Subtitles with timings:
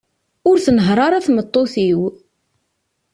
[0.49, 2.01] Ur tnehher ara tmeṭṭut-iw.